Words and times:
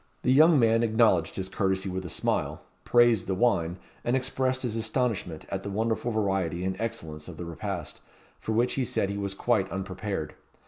The 0.23 0.33
young 0.33 0.57
man 0.59 0.81
acknowledged 0.81 1.35
his 1.35 1.47
courtesy 1.47 1.87
with 1.87 2.03
a 2.05 2.09
smile, 2.09 2.61
praised 2.85 3.27
the 3.27 3.35
wine, 3.35 3.77
and 4.03 4.15
expressed 4.15 4.63
his 4.63 4.75
astonishment 4.75 5.45
at 5.49 5.61
the 5.61 5.69
wonderful 5.69 6.09
variety 6.11 6.65
and 6.65 6.75
excellence 6.81 7.27
of 7.27 7.37
the 7.37 7.45
repast, 7.45 8.01
for 8.39 8.51
which 8.53 8.73
he 8.73 8.83
said 8.83 9.11
he 9.11 9.17
was 9.19 9.35
quite 9.35 9.71
unprepared. 9.71 10.33